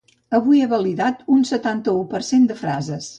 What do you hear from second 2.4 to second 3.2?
de frases